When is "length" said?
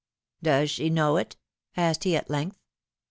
2.27-2.57